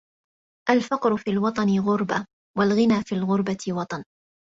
[0.69, 2.25] الفقر في الوطن غربة
[2.57, 4.03] والغنى في الغربة وطن.